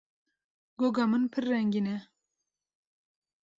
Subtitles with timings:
[0.79, 1.97] Goga min pir rengîn e.